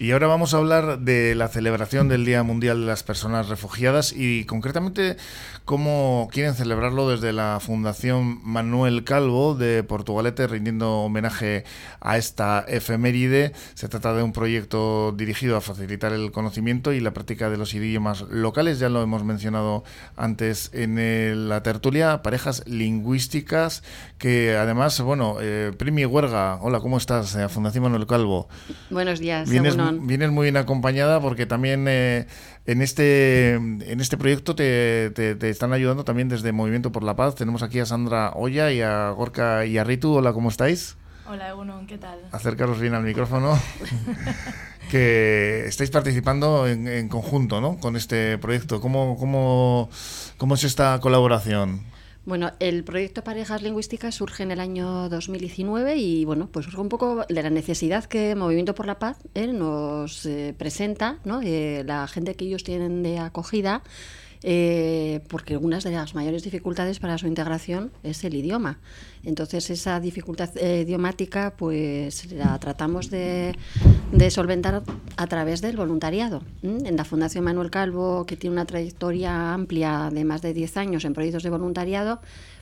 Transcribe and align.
Y 0.00 0.12
ahora 0.12 0.28
vamos 0.28 0.54
a 0.54 0.56
hablar 0.56 1.00
de 1.00 1.34
la 1.34 1.48
celebración 1.48 2.08
del 2.08 2.24
Día 2.24 2.42
Mundial 2.42 2.80
de 2.80 2.86
las 2.86 3.02
Personas 3.02 3.50
Refugiadas 3.50 4.14
y 4.16 4.46
concretamente 4.46 5.18
cómo 5.66 6.30
quieren 6.32 6.54
celebrarlo 6.54 7.10
desde 7.10 7.34
la 7.34 7.58
Fundación 7.60 8.40
Manuel 8.42 9.04
Calvo 9.04 9.54
de 9.54 9.82
Portugalete, 9.82 10.46
rindiendo 10.46 11.00
homenaje 11.00 11.64
a 12.00 12.16
esta 12.16 12.64
efeméride. 12.66 13.52
Se 13.74 13.90
trata 13.90 14.14
de 14.14 14.22
un 14.22 14.32
proyecto 14.32 15.12
dirigido 15.12 15.58
a 15.58 15.60
facilitar 15.60 16.14
el 16.14 16.32
conocimiento 16.32 16.94
y 16.94 17.00
la 17.00 17.10
práctica 17.10 17.50
de 17.50 17.58
los 17.58 17.74
idiomas 17.74 18.22
locales. 18.22 18.78
Ya 18.78 18.88
lo 18.88 19.02
hemos 19.02 19.22
mencionado 19.22 19.84
antes 20.16 20.70
en 20.72 21.46
la 21.50 21.62
tertulia, 21.62 22.22
parejas 22.22 22.66
lingüísticas 22.66 23.82
que 24.16 24.56
además, 24.56 24.98
bueno, 25.02 25.36
eh, 25.42 25.72
Primi 25.76 26.06
Huerga, 26.06 26.56
hola, 26.62 26.80
¿cómo 26.80 26.96
estás? 26.96 27.34
Eh, 27.36 27.50
Fundación 27.50 27.84
Manuel 27.84 28.06
Calvo. 28.06 28.48
Buenos 28.88 29.20
días. 29.20 29.46
Vienes, 29.50 29.76
vienes 29.92 30.30
muy 30.30 30.44
bien 30.44 30.56
acompañada 30.56 31.20
porque 31.20 31.46
también 31.46 31.86
eh, 31.88 32.26
en 32.66 32.82
este 32.82 33.54
en 33.54 34.00
este 34.00 34.16
proyecto 34.16 34.54
te, 34.54 35.10
te, 35.10 35.48
están 35.48 35.72
ayudando 35.72 36.04
también 36.04 36.28
desde 36.28 36.52
Movimiento 36.52 36.92
por 36.92 37.02
la 37.02 37.16
Paz. 37.16 37.34
Tenemos 37.34 37.62
aquí 37.62 37.78
a 37.80 37.86
Sandra 37.86 38.32
Olla 38.34 38.72
y 38.72 38.80
a 38.82 39.10
Gorka 39.10 39.66
y 39.66 39.78
a 39.78 39.84
Ritu. 39.84 40.14
Hola, 40.14 40.32
¿cómo 40.32 40.48
estáis? 40.48 40.96
Hola, 41.28 41.50
Egunon, 41.50 41.86
¿qué 41.86 41.96
tal? 41.96 42.18
Acercaros 42.32 42.80
bien 42.80 42.94
al 42.94 43.04
micrófono. 43.04 43.56
que 44.90 45.64
estáis 45.66 45.90
participando 45.90 46.66
en, 46.66 47.08
conjunto 47.08 47.60
¿no? 47.60 47.78
con 47.78 47.96
este 47.96 48.36
proyecto. 48.38 48.80
¿Cómo, 48.80 49.16
cómo, 49.16 49.88
cómo 50.36 50.54
es 50.56 50.64
esta 50.64 50.98
colaboración? 51.00 51.84
Bueno, 52.30 52.52
el 52.60 52.84
proyecto 52.84 53.24
Parejas 53.24 53.60
Lingüísticas 53.60 54.14
surge 54.14 54.44
en 54.44 54.52
el 54.52 54.60
año 54.60 55.08
2019 55.08 55.96
y 55.96 56.24
bueno, 56.24 56.48
pues 56.52 56.66
surge 56.66 56.80
un 56.80 56.88
poco 56.88 57.24
de 57.28 57.42
la 57.42 57.50
necesidad 57.50 58.04
que 58.04 58.36
Movimiento 58.36 58.72
por 58.72 58.86
la 58.86 59.00
Paz 59.00 59.18
eh, 59.34 59.48
nos 59.48 60.24
eh, 60.26 60.54
presenta, 60.56 61.18
¿no? 61.24 61.40
De 61.40 61.82
la 61.84 62.06
gente 62.06 62.36
que 62.36 62.44
ellos 62.44 62.62
tienen 62.62 63.02
de 63.02 63.18
acogida 63.18 63.82
eh, 64.42 65.20
porque 65.28 65.54
algunas 65.54 65.84
de 65.84 65.90
las 65.90 66.14
mayores 66.14 66.42
dificultades 66.42 66.98
para 66.98 67.18
su 67.18 67.26
integración 67.26 67.92
es 68.02 68.24
el 68.24 68.34
idioma. 68.34 68.78
Entonces 69.22 69.68
esa 69.68 70.00
dificultad 70.00 70.50
eh, 70.56 70.80
idiomática 70.80 71.54
pues 71.56 72.32
la 72.32 72.58
tratamos 72.58 73.10
de, 73.10 73.54
solventar 74.30 74.82
a 75.16 75.26
través 75.26 75.60
del 75.60 75.76
voluntariado. 75.76 76.42
En 76.62 76.96
la 76.96 77.04
Fundación 77.04 77.44
Manuel 77.44 77.70
Calvo, 77.70 78.24
que 78.26 78.36
tiene 78.36 78.54
una 78.54 78.64
trayectoria 78.64 79.52
amplia 79.52 80.10
de 80.10 80.24
más 80.24 80.40
de 80.40 80.54
10 80.54 80.76
años 80.78 81.04
en 81.04 81.12
proyectos 81.12 81.42
de 81.42 81.50
voluntariado, 81.50 82.20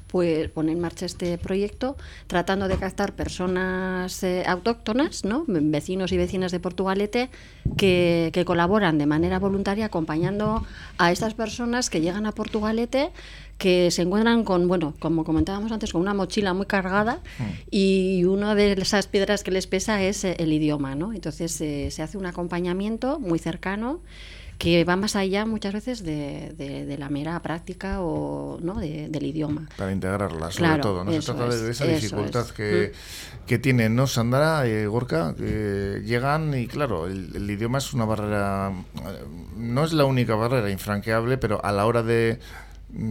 pues 0.09 0.49
pone 0.51 0.73
en 0.73 0.81
marcha 0.81 1.07
este 1.07 1.39
proyecto 1.39 1.97
tratando 2.27 2.67
de 2.67 2.77
captar 2.77 3.15
personas 3.15 4.23
eh, 4.23 4.45
autóctonas, 4.47 5.25
¿no? 5.25 5.45
vecinos 5.47 6.13
y 6.13 6.17
vecinas 6.17 6.51
de 6.51 6.61
Portugalete, 6.61 7.31
que, 7.77 8.31
que, 8.33 8.45
colaboran 8.45 8.99
de 8.99 9.07
manera 9.07 9.39
voluntaria 9.39 9.87
acompañando 9.87 10.65
a 10.97 11.13
estas 11.13 11.35
personas 11.35 11.91
que 11.91 12.01
llegan 12.01 12.27
a 12.27 12.33
Portugalete 12.33 13.11
que 13.59 13.91
se 13.91 14.03
encuentran 14.03 14.45
con, 14.45 14.69
bueno, 14.69 14.95
como 15.01 15.25
comentábamos 15.25 15.73
antes, 15.73 15.93
con 15.93 16.01
una 16.01 16.15
mochila 16.15 16.55
muy 16.55 16.67
cargada 16.67 17.21
mm. 17.39 17.43
y 17.71 18.25
una 18.25 18.55
de 18.55 18.73
esas 18.73 19.09
piedras 19.09 19.43
que 19.43 19.51
les 19.51 19.67
pesa 19.67 20.01
es 20.03 20.25
eh, 20.25 20.37
el 20.39 20.53
idioma, 20.53 20.95
¿no? 20.95 21.13
Entonces 21.13 21.61
eh, 21.61 21.91
se 21.91 22.03
hace 22.03 22.17
un 22.17 22.27
acompañamiento 22.27 23.19
muy 23.19 23.41
cercano 23.41 24.01
que 24.59 24.85
va 24.85 24.97
más 24.97 25.15
allá 25.15 25.47
muchas 25.47 25.73
veces 25.73 26.03
de, 26.03 26.53
de, 26.57 26.99
la 26.99 27.09
mera 27.09 27.41
práctica 27.41 28.01
o 28.01 28.59
¿no? 28.61 28.75
del 28.75 29.23
idioma. 29.23 29.69
Para 29.77 29.93
integrarla, 29.93 30.51
sobre 30.51 30.79
todo. 30.81 31.05
No 31.05 31.13
se 31.13 31.33
trata 31.33 31.57
de 31.57 31.71
esa 31.71 31.85
dificultad 31.85 32.47
que, 32.49 32.93
mm. 32.93 33.47
que, 33.47 33.59
tienen, 33.61 33.95
¿no? 33.95 34.09
Sandra, 34.09 34.67
y 34.67 34.85
Gorka, 34.87 35.35
llegan 35.37 36.59
y 36.59 36.67
claro, 36.67 37.07
el, 37.07 37.37
el, 37.37 37.49
idioma 37.49 37.79
es 37.79 37.95
una 37.95 38.05
barrera, 38.05 38.73
eh, 38.97 39.25
no 39.57 39.85
es 39.85 39.93
la 39.93 40.05
única 40.05 40.35
barrera 40.35 40.71
infranqueable, 40.71 41.39
pero 41.39 41.65
a 41.65 41.71
la 41.71 41.87
hora 41.87 42.03
de 42.03 42.41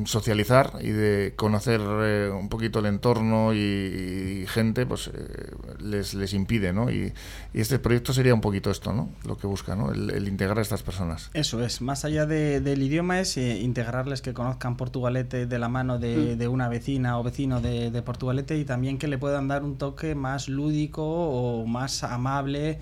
socializar 0.06 0.74
y 0.82 0.90
de 0.90 1.34
conocer 1.36 1.80
eh, 1.82 2.30
un 2.32 2.50
poquito 2.50 2.80
el 2.80 2.88
entorno 2.88 3.54
y, 3.54 4.46
gente, 4.48 4.88
pues 4.88 5.12
eh, 5.14 5.52
les, 5.80 6.16
les 6.16 6.34
impide, 6.34 6.74
¿no? 6.74 6.90
Y, 6.90 7.14
este 7.54 7.80
proyecto 7.80 8.14
sería 8.14 8.34
un 8.34 8.42
poquito 8.42 8.70
esto, 8.70 8.94
¿no? 8.94 9.10
Lo 9.26 9.38
que 9.38 9.48
busca, 9.48 9.76
¿no? 9.76 9.92
El, 9.92 10.28
integrar 10.28 10.60
a 10.60 10.62
estas 10.62 10.84
personas. 10.84 11.32
Eso 11.34 11.64
es, 11.64 11.82
más 11.82 12.06
allá 12.06 12.26
del 12.26 12.82
idioma 12.82 13.20
es 13.20 13.38
eh, 13.38 13.60
integrarles 13.60 14.22
que 14.22 14.34
conozcan 14.34 14.78
Portugalete 14.78 15.48
de 15.48 15.60
la 15.60 15.68
mano 15.68 15.98
de, 15.98 16.36
mm. 16.36 16.38
de 16.38 16.48
una 16.48 16.70
vecina 16.70 17.20
o 17.20 17.24
vecino 17.24 17.62
de, 17.62 17.90
de, 17.90 18.02
Portugalete 18.02 18.58
y 18.58 18.66
también 18.66 18.98
que 18.98 19.08
le 19.08 19.18
puedan 19.18 19.48
dar 19.48 19.64
un 19.64 19.78
toque 19.78 20.14
más 20.16 20.50
lúdico 20.50 21.04
o 21.04 21.66
más 21.66 22.04
amable 22.04 22.80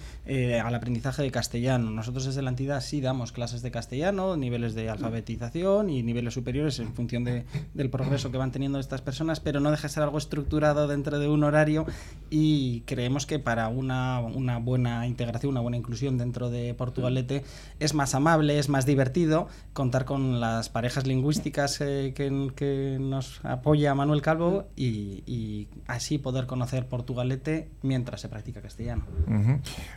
al 0.63 0.73
aprendizaje 0.75 1.23
de 1.23 1.31
castellano. 1.31 1.91
Nosotros 1.91 2.25
desde 2.25 2.41
la 2.41 2.49
entidad 2.49 2.81
sí 2.81 2.99
damos 2.99 3.31
clases 3.31 3.61
de 3.61 3.71
castellano, 3.71 4.35
niveles 4.35 4.75
de 4.75 4.89
alfabetización 4.89 5.89
y 5.89 6.03
niveles 6.03 6.33
superiores 6.33 6.79
en 6.85 6.93
función 6.93 7.23
de, 7.23 7.45
del 7.73 7.89
progreso 7.89 8.31
que 8.31 8.37
van 8.37 8.51
teniendo 8.51 8.79
estas 8.79 9.01
personas, 9.01 9.39
pero 9.39 9.59
no 9.59 9.71
deja 9.71 9.83
de 9.83 9.93
ser 9.93 10.03
algo 10.03 10.17
estructurado 10.17 10.87
dentro 10.87 11.19
de 11.19 11.27
un 11.27 11.43
horario 11.43 11.85
y 12.29 12.81
creemos 12.81 13.25
que 13.25 13.39
para 13.39 13.67
una, 13.67 14.19
una 14.19 14.59
buena 14.59 15.07
integración, 15.07 15.51
una 15.51 15.61
buena 15.61 15.77
inclusión 15.77 16.17
dentro 16.17 16.49
de 16.49 16.73
Portugalete 16.73 17.43
es 17.79 17.93
más 17.93 18.15
amable, 18.15 18.59
es 18.59 18.69
más 18.69 18.85
divertido 18.85 19.47
contar 19.73 20.05
con 20.05 20.39
las 20.39 20.69
parejas 20.69 21.05
lingüísticas 21.05 21.81
eh, 21.81 22.13
que, 22.15 22.51
que, 22.55 22.97
nos 22.99 23.43
apoya 23.43 23.93
Manuel 23.95 24.21
Calvo 24.21 24.67
y, 24.75 25.23
y, 25.25 25.67
así 25.87 26.17
poder 26.17 26.47
conocer 26.47 26.87
Portugalete 26.87 27.69
mientras 27.81 28.21
se 28.21 28.29
practica 28.29 28.61
castellano. 28.61 29.05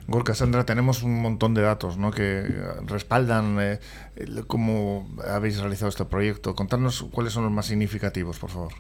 Gorka, 0.07 0.35
Sandra, 0.35 0.65
tenemos 0.65 1.03
un 1.03 1.21
montón 1.21 1.55
de 1.55 1.63
datos 1.63 1.97
¿no? 1.97 2.11
que 2.11 2.43
respaldan 2.87 3.59
eh, 3.61 3.79
cómo 4.47 5.09
habéis 5.27 5.59
realizado 5.59 5.89
este 5.89 6.05
proyecto. 6.05 6.55
Cuáles 7.11 7.33
son 7.33 7.45
los 7.45 7.53
más 7.53 7.67
significativos, 7.67 8.39
por 8.39 8.51
favor. 8.51 8.73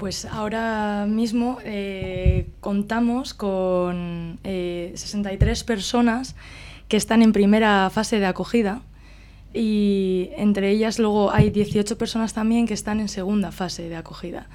Pues 0.00 0.24
ahora 0.24 1.04
mismo 1.06 1.58
eh, 1.62 2.48
contamos 2.60 3.34
con 3.34 4.38
63 4.42 5.60
eh, 5.60 5.64
personas 5.66 6.36
que 6.88 6.96
están 6.96 7.20
en 7.20 7.32
primera 7.32 7.90
fase 7.90 8.18
de 8.18 8.24
acogida 8.24 8.80
y 9.52 10.30
entre 10.38 10.70
ellas 10.70 10.98
luego 10.98 11.30
hay 11.32 11.50
18 11.50 11.98
personas 11.98 12.32
también 12.32 12.66
que 12.66 12.72
están 12.72 12.98
en 12.98 13.10
segunda 13.10 13.52
fase 13.52 13.90
de 13.90 13.96
acogida. 13.96 14.46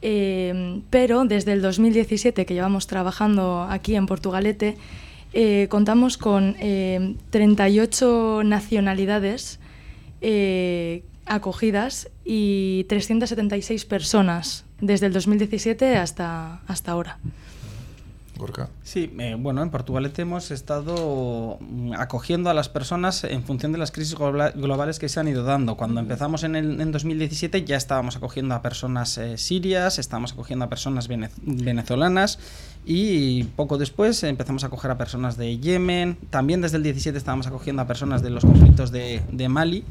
Eh, 0.00 0.80
pero 0.88 1.26
desde 1.26 1.52
el 1.52 1.60
2017 1.60 2.46
que 2.46 2.54
llevamos 2.54 2.86
trabajando 2.86 3.66
aquí 3.68 3.94
en 3.94 4.06
Portugalete, 4.06 4.78
contamos 5.68 6.16
con 6.16 6.56
38 7.28 8.40
nacionalidades 8.42 9.60
acogidas 11.34 12.10
y 12.24 12.84
376 12.88 13.84
personas 13.84 14.64
desde 14.80 15.06
el 15.06 15.12
2017 15.12 15.96
hasta, 15.96 16.60
hasta 16.66 16.92
ahora. 16.92 17.18
Sí, 18.82 19.12
eh, 19.18 19.36
bueno, 19.38 19.62
en 19.62 19.70
Portugal 19.70 20.10
hemos 20.16 20.50
estado 20.50 21.58
mm, 21.60 21.92
acogiendo 21.94 22.50
a 22.50 22.54
las 22.54 22.68
personas 22.68 23.24
en 23.24 23.44
función 23.44 23.72
de 23.72 23.78
las 23.78 23.92
crisis 23.92 24.16
globales 24.16 24.98
que 24.98 25.08
se 25.08 25.20
han 25.20 25.28
ido 25.28 25.44
dando. 25.44 25.76
Cuando 25.76 26.00
empezamos 26.00 26.42
en, 26.42 26.56
el, 26.56 26.80
en 26.80 26.90
2017 26.90 27.64
ya 27.64 27.76
estábamos 27.76 28.16
acogiendo 28.16 28.54
a 28.54 28.62
personas 28.62 29.16
eh, 29.18 29.38
sirias, 29.38 29.98
estábamos 29.98 30.32
acogiendo 30.32 30.64
a 30.64 30.68
personas 30.68 31.08
venezolanas 31.08 32.38
y 32.84 33.44
poco 33.44 33.78
después 33.78 34.22
empezamos 34.24 34.64
a 34.64 34.66
acoger 34.66 34.90
a 34.90 34.98
personas 34.98 35.36
de 35.36 35.58
Yemen. 35.58 36.18
También 36.30 36.60
desde 36.62 36.78
el 36.78 36.82
17 36.82 37.16
estábamos 37.16 37.46
acogiendo 37.46 37.82
a 37.82 37.86
personas 37.86 38.22
de 38.22 38.30
los 38.30 38.44
conflictos 38.44 38.90
de, 38.90 39.22
de 39.30 39.48
Mali. 39.48 39.84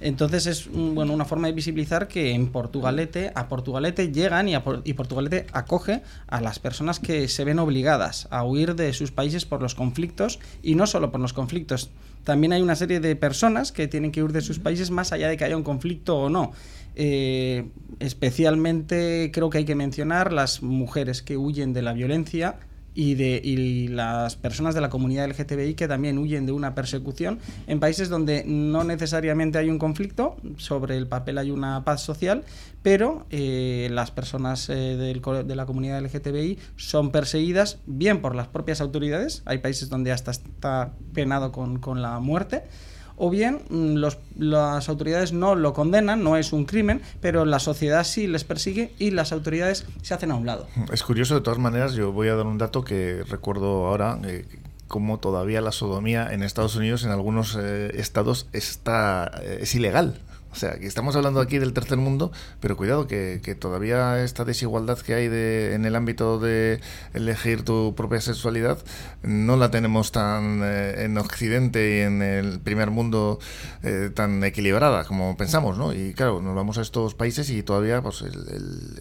Entonces 0.00 0.46
es 0.46 0.70
bueno, 0.70 1.12
una 1.12 1.24
forma 1.24 1.46
de 1.46 1.54
visibilizar 1.54 2.08
que 2.08 2.32
en 2.32 2.48
Portugalete, 2.48 3.32
a 3.34 3.48
Portugalete 3.48 4.12
llegan 4.12 4.48
y, 4.48 4.54
y 4.84 4.92
Portugalete 4.92 5.46
acoge 5.52 6.02
a 6.26 6.40
las 6.40 6.58
personas 6.58 7.00
que 7.00 7.28
se 7.28 7.44
ven 7.44 7.58
obligadas 7.58 8.28
a 8.30 8.44
huir 8.44 8.74
de 8.74 8.92
sus 8.92 9.10
países 9.10 9.46
por 9.46 9.62
los 9.62 9.74
conflictos 9.74 10.38
y 10.62 10.74
no 10.74 10.86
solo 10.86 11.10
por 11.10 11.20
los 11.20 11.32
conflictos. 11.32 11.90
También 12.24 12.52
hay 12.52 12.60
una 12.60 12.74
serie 12.74 12.98
de 12.98 13.14
personas 13.14 13.70
que 13.70 13.86
tienen 13.86 14.10
que 14.10 14.22
huir 14.22 14.32
de 14.32 14.40
sus 14.40 14.58
países 14.58 14.90
más 14.90 15.12
allá 15.12 15.28
de 15.28 15.36
que 15.36 15.44
haya 15.44 15.56
un 15.56 15.62
conflicto 15.62 16.16
o 16.16 16.28
no. 16.28 16.52
Eh, 16.96 17.68
especialmente 18.00 19.30
creo 19.32 19.48
que 19.50 19.58
hay 19.58 19.64
que 19.64 19.74
mencionar 19.74 20.32
las 20.32 20.62
mujeres 20.62 21.22
que 21.22 21.36
huyen 21.36 21.72
de 21.72 21.82
la 21.82 21.92
violencia 21.92 22.56
y, 22.96 23.14
de, 23.14 23.40
y 23.44 23.88
las 23.88 24.36
personas 24.36 24.74
de 24.74 24.80
la 24.80 24.88
comunidad 24.88 25.28
LGTBI 25.28 25.74
que 25.74 25.86
también 25.86 26.18
huyen 26.18 26.46
de 26.46 26.52
una 26.52 26.74
persecución 26.74 27.38
en 27.66 27.78
países 27.78 28.08
donde 28.08 28.42
no 28.46 28.82
necesariamente 28.84 29.58
hay 29.58 29.68
un 29.68 29.78
conflicto, 29.78 30.36
sobre 30.56 30.96
el 30.96 31.06
papel 31.06 31.38
hay 31.38 31.50
una 31.50 31.84
paz 31.84 32.02
social, 32.02 32.42
pero 32.82 33.26
eh, 33.30 33.88
las 33.92 34.10
personas 34.10 34.70
eh, 34.70 34.74
de 34.74 35.54
la 35.54 35.66
comunidad 35.66 36.00
LGTBI 36.02 36.58
son 36.76 37.10
perseguidas 37.10 37.78
bien 37.86 38.22
por 38.22 38.34
las 38.34 38.48
propias 38.48 38.80
autoridades, 38.80 39.42
hay 39.44 39.58
países 39.58 39.90
donde 39.90 40.10
hasta 40.10 40.30
está 40.30 40.94
penado 41.12 41.52
con, 41.52 41.78
con 41.78 42.00
la 42.00 42.18
muerte, 42.18 42.64
o 43.16 43.30
bien 43.30 43.62
mm, 43.68 43.96
las 44.38 44.88
autoridades 44.88 45.32
no 45.32 45.54
lo 45.54 45.72
condenan, 45.72 46.22
no 46.22 46.36
es 46.36 46.52
un 46.52 46.64
crimen, 46.64 47.02
pero 47.20 47.44
la 47.44 47.58
sociedad 47.58 48.04
sí 48.04 48.26
les 48.26 48.44
persigue 48.44 48.92
y 48.98 49.10
las 49.10 49.32
autoridades 49.32 49.86
se 50.02 50.14
hacen 50.14 50.30
a 50.30 50.34
un 50.34 50.46
lado. 50.46 50.66
Es 50.92 51.02
curioso, 51.02 51.34
de 51.34 51.40
todas 51.40 51.58
maneras, 51.58 51.94
yo 51.94 52.12
voy 52.12 52.28
a 52.28 52.34
dar 52.34 52.46
un 52.46 52.58
dato 52.58 52.84
que 52.84 53.22
recuerdo 53.28 53.86
ahora. 53.86 54.18
Eh, 54.24 54.44
cómo 54.88 55.18
todavía 55.18 55.60
la 55.60 55.72
sodomía 55.72 56.32
en 56.32 56.44
Estados 56.44 56.76
Unidos, 56.76 57.02
en 57.02 57.10
algunos 57.10 57.58
eh, 57.60 57.90
estados, 57.96 58.46
está 58.52 59.32
es 59.42 59.74
ilegal. 59.74 60.20
O 60.56 60.58
sea, 60.58 60.78
que 60.78 60.86
estamos 60.86 61.14
hablando 61.16 61.40
aquí 61.40 61.58
del 61.58 61.74
tercer 61.74 61.98
mundo, 61.98 62.32
pero 62.60 62.78
cuidado 62.78 63.06
que, 63.06 63.56
todavía 63.60 64.24
esta 64.24 64.46
desigualdad 64.46 64.98
que 64.98 65.12
hay 65.12 65.28
de, 65.28 65.74
en 65.74 65.84
el 65.84 65.94
ámbito 65.94 66.38
de 66.38 66.80
elegir 67.12 67.62
tu 67.62 67.94
propia 67.94 68.22
sexualidad 68.22 68.78
no 69.22 69.58
la 69.58 69.70
tenemos 69.70 70.12
tan 70.12 70.62
eh, 70.62 71.04
en 71.04 71.18
Occidente 71.18 71.98
y 71.98 72.00
en 72.00 72.22
el 72.22 72.60
primer 72.60 72.90
mundo 72.90 73.38
eh, 73.82 74.10
tan 74.14 74.42
equilibrada 74.44 75.04
como 75.04 75.36
pensamos, 75.36 75.76
¿no? 75.76 75.92
Y 75.92 76.14
claro, 76.14 76.40
nos 76.40 76.54
vamos 76.54 76.78
a 76.78 76.80
estos 76.80 77.14
países 77.14 77.50
y 77.50 77.62
todavía 77.62 78.00
pues 78.00 78.22
el, 78.22 78.96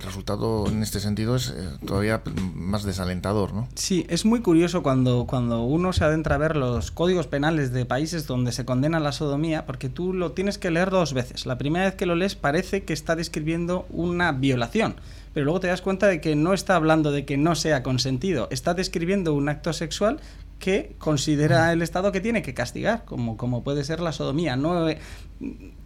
resultado 0.00 0.66
en 0.68 0.82
este 0.82 1.00
sentido 1.00 1.36
es 1.36 1.50
eh, 1.50 1.68
todavía 1.84 2.22
más 2.54 2.84
desalentador, 2.84 3.52
¿no? 3.52 3.68
Sí, 3.74 4.06
es 4.08 4.24
muy 4.24 4.40
curioso 4.40 4.82
cuando, 4.82 5.26
cuando 5.26 5.62
uno 5.62 5.92
se 5.92 6.04
adentra 6.04 6.36
a 6.36 6.38
ver 6.38 6.56
los 6.56 6.90
códigos 6.90 7.26
penales 7.26 7.72
de 7.72 7.84
países 7.84 8.26
donde 8.26 8.52
se 8.52 8.64
condena 8.64 9.00
la 9.00 9.12
sodomía, 9.12 9.66
porque 9.66 9.88
tú 9.88 10.14
lo 10.14 10.32
tienes 10.32 10.56
que 10.58 10.70
leer 10.70 10.90
dos 11.00 11.14
veces. 11.14 11.46
La 11.46 11.58
primera 11.58 11.86
vez 11.86 11.94
que 11.94 12.06
lo 12.06 12.14
lees 12.14 12.34
parece 12.34 12.84
que 12.84 12.92
está 12.92 13.16
describiendo 13.16 13.86
una 13.90 14.32
violación, 14.32 14.96
pero 15.32 15.44
luego 15.44 15.60
te 15.60 15.68
das 15.68 15.80
cuenta 15.80 16.06
de 16.06 16.20
que 16.20 16.36
no 16.36 16.52
está 16.52 16.76
hablando 16.76 17.10
de 17.10 17.24
que 17.24 17.36
no 17.36 17.54
sea 17.54 17.82
consentido, 17.82 18.48
está 18.50 18.74
describiendo 18.74 19.34
un 19.34 19.48
acto 19.48 19.72
sexual 19.72 20.20
que 20.58 20.94
considera 20.98 21.72
el 21.72 21.80
Estado 21.80 22.12
que 22.12 22.20
tiene 22.20 22.42
que 22.42 22.54
castigar, 22.54 23.04
como, 23.06 23.36
como 23.36 23.64
puede 23.64 23.82
ser 23.82 24.00
la 24.00 24.12
sodomía. 24.12 24.56
No 24.56 24.88
eh, 24.88 25.00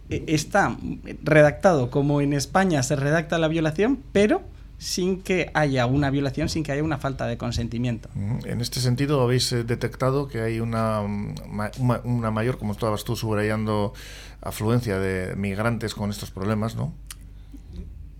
está 0.09 0.77
redactado 1.23 1.89
como 1.89 2.21
en 2.21 2.33
España 2.33 2.83
se 2.83 2.95
redacta 2.95 3.39
la 3.39 3.47
violación, 3.47 4.03
pero 4.11 4.41
sin 4.85 5.23
que 5.23 5.49
haya 5.55 5.87
una 5.87 6.11
violación, 6.11 6.47
sin 6.47 6.61
que 6.61 6.71
haya 6.71 6.83
una 6.83 6.99
falta 6.99 7.25
de 7.25 7.39
consentimiento. 7.39 8.07
En 8.45 8.61
este 8.61 8.79
sentido, 8.79 9.19
habéis 9.19 9.51
eh, 9.51 9.63
detectado 9.63 10.27
que 10.27 10.41
hay 10.41 10.59
una, 10.59 11.01
una 11.01 12.29
mayor, 12.29 12.59
como 12.59 12.73
estabas 12.73 13.03
tú 13.03 13.15
subrayando, 13.15 13.93
afluencia 14.41 14.99
de 14.99 15.35
migrantes 15.35 15.95
con 15.95 16.11
estos 16.11 16.29
problemas, 16.29 16.75
¿no? 16.75 16.93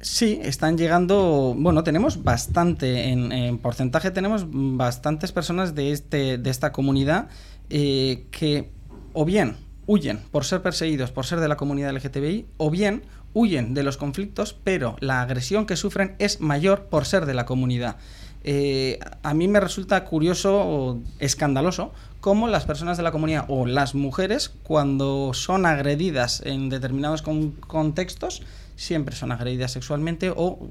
Sí, 0.01 0.39
están 0.41 0.75
llegando, 0.75 1.56
bueno, 1.56 1.83
tenemos 1.83 2.23
bastante, 2.23 3.09
en, 3.09 3.59
porcentaje 3.59 4.09
tenemos 4.09 4.47
bastantes 4.50 5.31
personas 5.31 5.75
de, 5.75 5.91
este, 5.91 6.39
de 6.39 6.50
esta 6.50 6.71
comunidad 6.71 7.29
eh, 7.69 8.25
que 8.31 8.71
o 9.13 9.23
bien 9.23 9.56
huyen 9.85 10.19
por 10.31 10.45
ser 10.45 10.63
perseguidos, 10.63 11.12
por 11.12 11.27
ser 11.27 11.39
de 11.41 11.47
la 11.47 11.57
comunidad 11.57 11.94
LGTBI, 11.94 12.47
o 12.57 12.71
bien 12.71 13.03
huyen 13.35 13.75
de 13.75 13.83
los 13.83 13.97
conflictos, 13.97 14.55
pero 14.63 14.95
la 15.01 15.21
agresión 15.21 15.67
que 15.67 15.75
sufren 15.75 16.15
es 16.17 16.41
mayor 16.41 16.85
por 16.85 17.05
ser 17.05 17.27
de 17.27 17.35
la 17.35 17.45
comunidad. 17.45 17.97
Eh, 18.43 18.99
a 19.23 19.33
mí 19.33 19.47
me 19.47 19.59
resulta 19.59 20.05
curioso 20.05 20.57
o 20.57 20.99
escandaloso 21.19 21.91
cómo 22.21 22.47
las 22.47 22.65
personas 22.65 22.95
de 22.97 23.03
la 23.03 23.11
comunidad 23.11 23.45
o 23.49 23.65
las 23.65 23.93
mujeres, 23.93 24.49
cuando 24.63 25.31
son 25.33 25.65
agredidas 25.65 26.41
en 26.45 26.69
determinados 26.69 27.21
contextos, 27.21 28.41
siempre 28.75 29.15
son 29.15 29.31
agredidas 29.31 29.71
sexualmente 29.71 30.31
o 30.35 30.69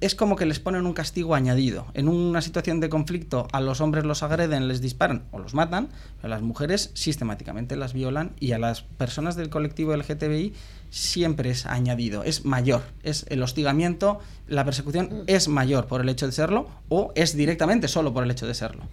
es 0.00 0.14
como 0.14 0.36
que 0.36 0.46
les 0.46 0.60
ponen 0.60 0.86
un 0.86 0.92
castigo 0.92 1.34
añadido. 1.34 1.86
En 1.94 2.08
una 2.08 2.40
situación 2.40 2.80
de 2.80 2.88
conflicto 2.88 3.48
a 3.52 3.60
los 3.60 3.80
hombres 3.80 4.04
los 4.04 4.22
agreden, 4.22 4.68
les 4.68 4.80
disparan 4.80 5.24
o 5.32 5.38
los 5.38 5.54
matan, 5.54 5.88
a 6.22 6.28
las 6.28 6.42
mujeres 6.42 6.90
sistemáticamente 6.94 7.76
las 7.76 7.92
violan 7.92 8.32
y 8.38 8.52
a 8.52 8.58
las 8.58 8.82
personas 8.82 9.36
del 9.36 9.50
colectivo 9.50 9.96
LGTBI 9.96 10.54
siempre 10.90 11.50
es 11.50 11.66
añadido, 11.66 12.24
es 12.24 12.44
mayor, 12.44 12.82
es 13.02 13.26
el 13.28 13.42
hostigamiento, 13.42 14.20
la 14.46 14.64
persecución 14.64 15.24
es 15.26 15.48
mayor 15.48 15.86
por 15.86 16.00
el 16.00 16.08
hecho 16.08 16.26
de 16.26 16.32
serlo 16.32 16.68
o 16.88 17.12
es 17.14 17.36
directamente 17.36 17.88
solo 17.88 18.14
por 18.14 18.24
el 18.24 18.30
hecho 18.30 18.46
de 18.46 18.54
serlo. 18.54 18.84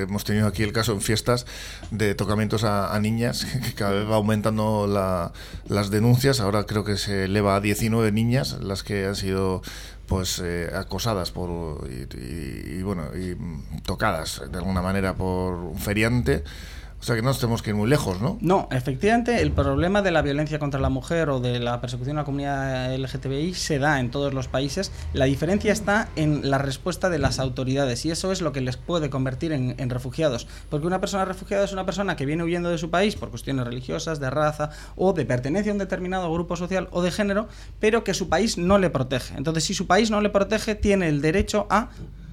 hemos 0.00 0.24
tenido 0.24 0.46
aquí 0.46 0.62
el 0.62 0.72
caso 0.72 0.92
en 0.92 1.00
fiestas 1.00 1.46
de 1.90 2.14
tocamientos 2.14 2.62
a, 2.62 2.96
niñas, 3.00 3.44
que 3.64 3.74
cada 3.74 3.92
vez 3.92 4.08
va 4.08 4.16
aumentando 4.16 4.86
las 5.68 5.90
denuncias, 5.90 6.40
ahora 6.40 6.64
creo 6.64 6.84
que 6.84 6.96
se 6.96 7.24
eleva 7.24 7.56
a 7.56 7.60
19 7.60 8.12
niñas 8.12 8.58
las 8.60 8.82
que 8.82 9.06
han 9.06 9.16
sido 9.16 9.45
pues 10.06 10.40
eh, 10.44 10.70
acosadas 10.74 11.30
por 11.32 11.88
y, 11.90 12.82
bueno 12.82 13.04
y 13.16 13.36
tocadas 13.82 14.42
de 14.50 14.58
alguna 14.58 14.82
manera 14.82 15.14
por 15.14 15.54
un 15.54 15.78
feriante 15.78 16.44
o 16.98 17.02
sea 17.02 17.14
que 17.14 17.22
no 17.22 17.34
tenemos 17.34 17.62
que 17.62 17.70
ir 17.70 17.76
muy 17.76 17.88
lejos, 17.88 18.20
¿no? 18.20 18.38
No, 18.40 18.68
efectivamente, 18.72 19.42
el 19.42 19.52
problema 19.52 20.02
de 20.02 20.10
la 20.10 20.22
violencia 20.22 20.58
contra 20.58 20.80
la 20.80 20.88
mujer 20.88 21.28
o 21.28 21.40
de 21.40 21.60
la 21.60 21.80
persecución 21.80 22.16
a 22.16 22.22
la 22.22 22.24
comunidad 22.24 22.96
LGTBI 22.96 23.54
se 23.54 23.78
da 23.78 24.00
en 24.00 24.10
todos 24.10 24.32
los 24.32 24.48
países. 24.48 24.90
La 25.12 25.26
diferencia 25.26 25.72
está 25.72 26.08
en 26.16 26.50
la 26.50 26.58
respuesta 26.58 27.10
de 27.10 27.18
las 27.18 27.38
autoridades 27.38 28.04
y 28.06 28.10
eso 28.10 28.32
es 28.32 28.40
lo 28.40 28.52
que 28.52 28.62
les 28.62 28.76
puede 28.76 29.10
convertir 29.10 29.52
en, 29.52 29.90
refugiados. 29.90 30.46
Porque 30.70 30.86
una 30.86 31.00
persona 31.00 31.24
refugiada 31.24 31.64
es 31.64 31.72
una 31.72 31.84
persona 31.84 32.16
que 32.16 32.26
viene 32.26 32.42
huyendo 32.42 32.70
de 32.70 32.78
su 32.78 32.90
país 32.90 33.14
por 33.14 33.30
cuestiones 33.30 33.66
religiosas, 33.66 34.18
de 34.18 34.30
raza 34.30 34.70
o 34.96 35.12
de 35.12 35.26
pertenencia 35.26 35.72
a 35.72 35.74
un 35.74 35.78
determinado 35.78 36.32
grupo 36.32 36.56
social 36.56 36.88
o 36.92 37.02
de 37.02 37.10
género, 37.10 37.46
pero 37.78 38.04
que 38.04 38.14
su 38.14 38.28
país 38.28 38.56
no 38.56 38.78
le 38.78 38.90
protege. 38.90 39.36
Entonces, 39.36 39.64
si 39.64 39.74
su 39.74 39.86
país 39.86 40.10
no 40.10 40.20
le 40.20 40.30
protege, 40.30 40.74
tiene 40.74 41.08
el 41.08 41.20
derecho 41.20 41.66
a 41.68 41.90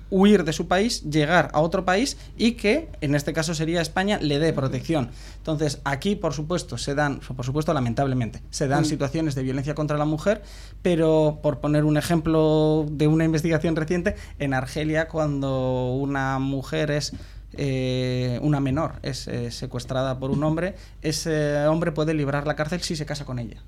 huir 0.10 0.44
de 0.44 0.54
su 0.54 0.68
país, 0.68 1.04
llegar 1.10 1.50
a 1.54 1.62
otro 1.62 1.86
país 1.86 2.18
y 2.38 2.54
que, 2.54 2.90
en 3.02 3.16
este 3.16 3.34
caso 3.34 3.56
sería 3.56 3.82
España, 3.82 4.20
le 4.22 4.40
dé 4.40 4.54
protección. 4.54 5.10
Entonces, 5.38 5.82
aquí, 5.84 6.16
por 6.16 6.34
supuesto, 6.34 6.78
se 6.78 6.96
dan, 6.96 7.20
por 7.20 7.46
supuesto, 7.46 7.74
lamentablemente, 7.74 8.42
se 8.50 8.68
dan 8.68 8.84
mm. 8.84 8.86
situaciones 8.86 9.36
de 9.36 9.44
violencia 9.44 9.76
contra 9.76 9.98
la 9.98 10.06
mujer, 10.06 10.44
pero 10.82 11.40
por 11.42 11.60
poner 11.60 11.84
un 11.84 11.98
ejemplo 11.98 12.86
de 12.90 13.08
una 13.08 13.26
investigación 13.26 13.76
reciente, 13.76 14.16
en 14.40 14.54
Argelia, 14.54 15.08
cuando 15.08 15.94
una 15.94 16.40
mujer 16.40 16.92
es 16.92 17.14
eh, 17.56 18.40
una 18.42 18.60
menor 18.60 18.94
es 19.04 19.28
eh, 19.28 19.52
secuestrada 19.52 20.18
por 20.18 20.32
un 20.32 20.44
hombre, 20.44 20.76
ese 21.04 21.68
hombre 21.68 21.92
puede 21.92 22.16
librar 22.16 22.48
la 22.48 22.56
cárcel 22.56 22.82
si 22.82 22.96
se 22.96 23.06
casa 23.06 23.26
con 23.26 23.38
ella. 23.38 23.62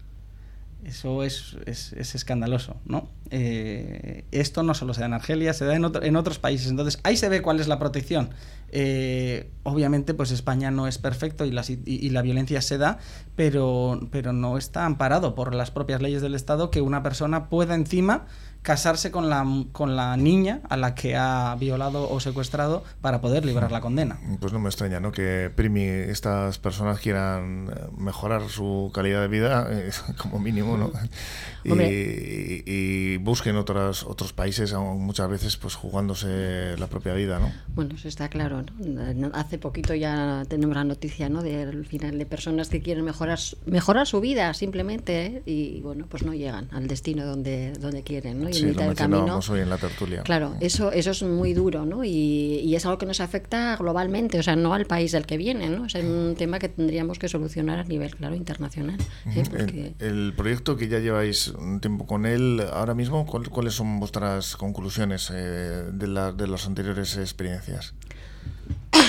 Eso 0.86 1.24
es, 1.24 1.58
es, 1.66 2.14
escandaloso, 2.14 2.76
¿no? 2.86 3.10
Eh, 3.32 4.24
esto 4.32 4.62
no 4.62 4.76
solo 4.76 4.94
se 4.94 5.00
da 5.00 5.08
en 5.08 5.14
Argelia, 5.14 5.52
se 5.54 5.66
da 5.66 5.76
en, 5.76 5.84
en, 5.84 6.16
otros 6.16 6.38
países. 6.38 6.70
Entonces, 6.70 7.00
ahí 7.02 7.18
se 7.18 7.28
ve 7.28 7.42
cuál 7.42 7.60
es 7.60 7.68
la 7.68 7.80
protección. 7.80 8.30
Eh, 8.70 9.52
obviamente, 9.64 10.14
pues 10.14 10.32
España 10.32 10.72
no 10.72 10.88
es 10.88 10.98
perfecto 10.98 11.46
y 11.46 11.52
la, 11.52 11.64
y, 11.68 12.10
la, 12.10 12.22
violencia 12.22 12.62
se 12.62 12.78
da, 12.78 13.00
pero, 13.36 14.00
pero 14.12 14.34
no 14.34 14.58
está 14.58 14.86
amparado 14.86 15.36
por 15.36 15.56
las 15.56 15.72
propias 15.72 16.02
leyes 16.02 16.22
del 16.22 16.36
Estado 16.36 16.72
que 16.72 16.82
una 16.82 17.04
persona 17.04 17.50
pueda 17.50 17.76
encima 17.76 18.26
casarse 18.66 19.12
con 19.12 19.30
la, 19.30 19.46
con 19.72 19.96
la 19.96 20.18
niña 20.18 20.62
a 20.70 20.76
la 20.76 20.96
que 20.96 21.16
ha 21.16 21.56
violado 21.58 22.10
o 22.10 22.20
secuestrado 22.20 22.84
para 23.00 23.22
poder 23.22 23.46
librar 23.46 23.72
la 23.72 23.80
condena. 23.80 24.18
Pues 24.40 24.52
no 24.54 24.60
me 24.60 24.70
extraña, 24.70 25.00
¿no? 25.00 25.12
Que 25.12 25.52
Primi, 25.56 25.84
estas 25.84 26.58
personas 26.58 27.00
quieran 27.00 27.70
mejorar 27.96 28.50
su 28.50 28.92
calidad 28.94 29.22
de 29.22 29.28
vida, 29.28 29.68
eh, 29.70 29.92
como 30.18 30.40
mínimo, 30.40 30.78
¿no? 30.78 30.92
y, 31.64 33.18
busquen 33.18 33.56
otras, 33.56 34.04
otros 34.04 34.34
países, 34.34 34.74
muchas 34.74 35.30
veces 35.30 35.58
pues 35.58 35.76
jugándose 35.76 36.76
la 36.78 36.88
propia 36.88 37.14
vida, 37.14 37.40
¿no? 37.40 37.52
Bueno, 37.76 37.94
eso 37.96 38.08
está 38.08 38.30
claro, 38.30 38.55
¿no? 38.64 39.32
Hace 39.34 39.58
poquito 39.58 39.94
ya 39.94 40.44
tenemos 40.48 40.76
la 40.76 40.84
noticia, 40.84 41.30
¿no? 41.30 41.42
Del 41.42 41.86
final 41.86 42.18
de 42.18 42.26
personas 42.26 42.70
que 42.70 42.82
quieren 42.82 43.04
mejorar, 43.04 43.40
mejorar 43.66 44.08
su 44.08 44.22
vida 44.22 44.54
simplemente 44.54 45.26
¿eh? 45.26 45.42
y, 45.46 45.82
bueno, 45.82 46.06
pues 46.10 46.24
no 46.24 46.34
llegan 46.34 46.68
al 46.72 46.88
destino 46.88 47.26
donde, 47.26 47.74
donde 47.74 48.04
quieren, 48.04 48.42
¿no? 48.42 48.50
Y 48.50 48.54
sí, 48.54 48.66
en 48.66 48.94
camino. 48.94 49.40
hoy 49.50 49.60
en 49.60 49.70
la 49.70 49.78
tertulia. 49.78 50.24
Claro, 50.24 50.56
eso, 50.60 50.92
eso 50.92 51.12
es 51.12 51.24
muy 51.24 51.54
duro, 51.54 51.86
¿no? 51.86 52.04
Y, 52.04 52.60
y, 52.64 52.76
es 52.76 52.86
algo 52.86 52.98
que 52.98 53.06
nos 53.06 53.22
afecta 53.22 53.76
globalmente, 53.78 54.40
o 54.40 54.44
sea, 54.44 54.56
no 54.56 54.74
al 54.74 54.86
país 54.86 55.12
del 55.12 55.26
que 55.26 55.38
viene, 55.38 55.70
¿no? 55.70 55.86
Es 55.86 55.96
un 55.96 56.36
tema 56.38 56.60
que 56.60 56.70
tendríamos 56.70 57.20
que 57.20 57.28
solucionar 57.28 57.80
a 57.80 57.84
nivel, 57.84 58.16
claro, 58.16 58.36
internacional. 58.36 59.00
¿eh? 59.36 59.94
el 60.00 60.34
proyecto 60.36 60.78
que 60.78 60.88
ya 60.88 61.00
lleváis 61.00 61.50
un 61.50 61.80
tiempo 61.80 62.06
con 62.06 62.26
él. 62.26 62.62
Ahora 62.74 62.94
mismo, 62.94 63.26
¿cuáles 63.26 63.74
son 63.74 64.00
vuestras 64.00 64.56
conclusiones 64.56 65.32
eh, 65.34 65.90
de, 65.92 66.34
de 66.34 66.48
las 66.48 66.68
anteriores 66.68 67.18
experiencias? 67.18 67.94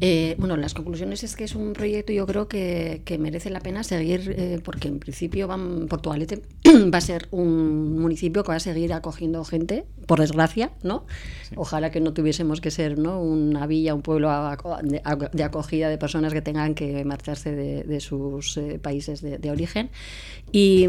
Eh, 0.00 0.34
bueno, 0.38 0.56
las 0.56 0.74
conclusiones 0.74 1.24
es 1.24 1.36
que 1.36 1.44
es 1.44 1.54
un 1.54 1.72
proyecto 1.72 2.12
yo 2.12 2.26
creo 2.26 2.48
que, 2.48 3.02
merece 3.18 3.50
la 3.50 3.60
pena 3.60 3.82
seguir, 3.82 4.34
eh, 4.36 4.60
porque 4.62 4.88
en 4.88 4.98
principio 4.98 5.48
van, 5.48 5.86
Portugalete 5.88 6.42
va 6.94 6.98
a 6.98 7.00
ser 7.00 7.28
un 7.30 7.98
municipio 8.00 8.42
que 8.42 8.48
va 8.48 8.56
a 8.56 8.60
seguir 8.60 8.92
acogiendo 8.92 9.44
gente, 9.44 9.84
por 10.06 10.20
desgracia, 10.20 10.72
¿no? 10.82 11.04
Ojalá 11.56 11.90
que 11.90 12.00
no 12.00 12.12
tuviésemos 12.12 12.60
que 12.60 12.70
ser 12.70 12.98
¿no? 12.98 13.20
una 13.20 13.66
villa, 13.66 13.94
un 13.94 14.02
pueblo 14.02 14.30
de, 14.82 15.44
acogida 15.44 15.88
de 15.88 15.98
personas 15.98 16.32
que 16.32 16.42
tengan 16.42 16.74
que 16.74 17.04
marcharse 17.04 17.52
de, 17.52 18.00
sus 18.00 18.56
eh, 18.56 18.78
países 18.80 19.20
de, 19.20 19.50
origen. 19.50 19.90
Y, 20.52 20.86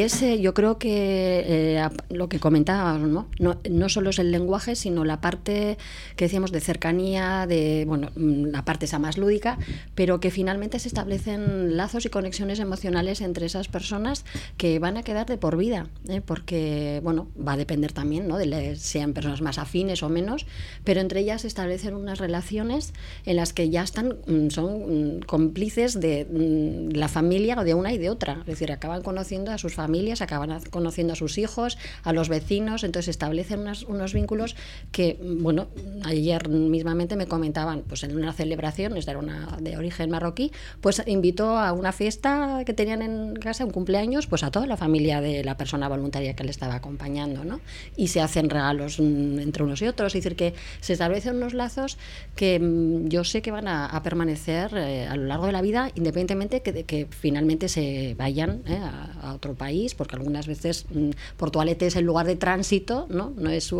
ese, 0.00 0.40
yo 0.40 0.54
creo 0.54 0.78
que 0.78 1.84
lo 2.08 2.28
que 2.28 2.38
comentábamos, 2.38 3.08
¿no? 3.08 3.28
¿no? 3.38 3.60
No 3.68 3.88
solo 3.88 4.10
es 4.10 4.18
el 4.18 4.30
lenguaje, 4.30 4.76
sino 4.76 5.04
la 5.04 5.20
parte 5.20 5.76
que 6.16 6.26
decíamos 6.26 6.52
de 6.52 6.60
cercanía, 6.60 7.46
de, 7.46 7.84
bueno, 7.86 8.10
la 8.46 8.64
parte 8.64 8.86
esa 8.86 8.98
más 8.98 9.18
lúdica, 9.18 9.58
pero 9.94 10.20
que 10.20 10.30
finalmente 10.30 10.78
se 10.78 10.88
establecen 10.88 11.76
lazos 11.76 12.06
y 12.06 12.08
conexiones 12.08 12.58
emocionales 12.58 13.20
entre 13.20 13.46
esas 13.46 13.68
personas 13.68 14.24
que 14.56 14.78
van 14.78 14.96
a 14.96 15.02
quedar 15.02 15.26
de 15.26 15.38
por 15.38 15.56
vida, 15.56 15.88
¿eh? 16.08 16.20
porque, 16.24 17.00
bueno, 17.02 17.28
va 17.36 17.52
a 17.52 17.56
depender 17.56 17.92
también, 17.92 18.28
¿no? 18.28 18.36
De 18.36 18.76
sean 18.76 19.12
personas 19.12 19.40
más 19.40 19.58
afines 19.58 20.02
o 20.02 20.08
menos, 20.08 20.46
pero 20.84 21.00
entre 21.00 21.20
ellas 21.20 21.42
se 21.42 21.48
establecen 21.48 21.94
unas 21.94 22.18
relaciones 22.18 22.92
en 23.24 23.36
las 23.36 23.52
que 23.52 23.70
ya 23.70 23.82
están, 23.82 24.16
mm, 24.26 24.50
son 24.50 25.18
mm, 25.18 25.20
cómplices 25.20 26.00
de 26.00 26.24
mm, 26.24 26.96
la 26.96 27.08
familia 27.08 27.56
o 27.58 27.64
de 27.64 27.74
una 27.74 27.92
y 27.92 27.98
de 27.98 28.10
otra, 28.10 28.38
es 28.40 28.46
decir, 28.46 28.72
acaban 28.72 29.02
conociendo 29.02 29.52
a 29.52 29.58
sus 29.58 29.74
familias, 29.74 30.22
acaban 30.22 30.60
conociendo 30.70 31.12
a 31.12 31.16
sus 31.16 31.38
hijos, 31.38 31.78
a 32.02 32.12
los 32.12 32.28
vecinos, 32.28 32.84
entonces 32.84 33.08
establecen 33.08 33.64
unos 33.88 34.14
vínculos 34.14 34.56
que, 34.92 35.18
bueno, 35.40 35.68
ayer 36.04 36.48
mismamente 36.48 37.16
me 37.16 37.26
comentaban, 37.26 37.82
pues 37.86 38.02
en 38.04 38.17
una 38.18 38.32
celebración, 38.32 38.96
era 38.96 39.18
una 39.18 39.56
de 39.60 39.76
origen 39.76 40.10
marroquí, 40.10 40.52
pues 40.80 41.02
invitó 41.06 41.58
a 41.58 41.72
una 41.72 41.92
fiesta 41.92 42.62
que 42.66 42.74
tenían 42.74 43.02
en 43.02 43.36
casa, 43.36 43.64
un 43.64 43.70
cumpleaños, 43.70 44.26
pues 44.26 44.42
a 44.42 44.50
toda 44.50 44.66
la 44.66 44.76
familia 44.76 45.20
de 45.20 45.44
la 45.44 45.56
persona 45.56 45.88
voluntaria 45.88 46.34
que 46.34 46.44
le 46.44 46.50
estaba 46.50 46.74
acompañando, 46.74 47.44
¿no? 47.44 47.60
Y 47.96 48.08
se 48.08 48.20
hacen 48.20 48.50
regalos 48.50 49.00
mm, 49.00 49.38
entre 49.38 49.62
unos 49.62 49.82
y 49.82 49.86
otros, 49.86 50.14
es 50.14 50.24
decir, 50.24 50.36
que 50.36 50.54
se 50.80 50.94
establecen 50.94 51.36
unos 51.36 51.54
lazos 51.54 51.98
que 52.34 52.58
mm, 52.58 53.08
yo 53.08 53.24
sé 53.24 53.42
que 53.42 53.50
van 53.50 53.68
a, 53.68 53.98
permanecer 54.02 54.70
eh, 54.76 55.06
a 55.06 55.16
lo 55.16 55.24
largo 55.24 55.46
de 55.46 55.52
la 55.52 55.60
vida, 55.60 55.90
independientemente 55.94 56.62
que, 56.62 56.72
de 56.72 56.84
que 56.84 57.06
finalmente 57.10 57.68
se 57.68 58.14
vayan 58.16 58.62
eh, 58.66 58.78
a, 58.78 59.34
otro 59.34 59.54
país, 59.54 59.94
porque 59.94 60.16
algunas 60.16 60.46
veces 60.46 60.86
mm, 60.90 61.10
Portugalete 61.36 61.86
es 61.86 61.96
el 61.96 62.04
lugar 62.04 62.26
de 62.26 62.36
tránsito, 62.36 63.06
¿no? 63.10 63.32
No 63.36 63.50
es 63.50 63.64
su 63.64 63.78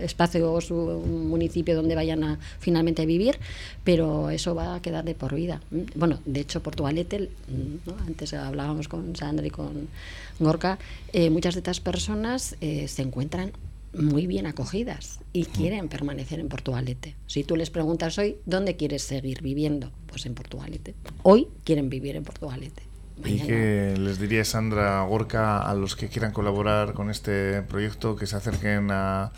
espacio 0.00 0.52
o 0.52 0.60
su 0.60 0.74
municipio 0.74 1.74
donde 1.74 1.94
vayan 1.94 2.24
a 2.24 2.38
finalmente 2.58 3.06
vivir, 3.06 3.35
pero 3.84 4.30
eso 4.30 4.54
va 4.54 4.74
a 4.74 4.82
quedar 4.82 5.04
de 5.04 5.14
por 5.14 5.34
vida. 5.34 5.60
Bueno, 5.94 6.20
de 6.24 6.40
hecho, 6.40 6.62
Portugalete, 6.62 7.30
antes 8.06 8.34
hablábamos 8.34 8.88
con 8.88 9.14
Sandra 9.16 9.46
y 9.46 9.50
con 9.50 9.88
Gorka, 10.38 10.78
eh, 11.12 11.30
muchas 11.30 11.54
de 11.54 11.60
estas 11.60 11.80
personas 11.80 12.56
eh, 12.60 12.88
se 12.88 13.02
encuentran 13.02 13.52
muy 13.96 14.26
bien 14.26 14.46
acogidas 14.46 15.20
y 15.32 15.44
quieren 15.44 15.88
permanecer 15.88 16.40
en 16.40 16.48
Portugalete. 16.48 17.16
Si 17.26 17.44
tú 17.44 17.56
les 17.56 17.70
preguntas 17.70 18.18
hoy, 18.18 18.36
¿dónde 18.44 18.76
quieres 18.76 19.02
seguir 19.02 19.42
viviendo? 19.42 19.90
Pues 20.06 20.26
en 20.26 20.34
Portugalete. 20.34 20.94
Hoy 21.22 21.48
quieren 21.64 21.88
vivir 21.88 22.16
en 22.16 22.24
Portugalete. 22.24 22.82
¿Y 23.24 23.40
qué 23.40 23.94
les 23.98 24.20
diría 24.20 24.44
Sandra 24.44 25.02
Gorka 25.04 25.62
a 25.62 25.74
los 25.74 25.96
que 25.96 26.08
quieran 26.08 26.32
colaborar 26.32 26.92
con 26.92 27.10
este 27.10 27.62
proyecto, 27.62 28.14
que 28.14 28.26
se 28.26 28.36
acerquen 28.36 28.90
a, 28.90 29.32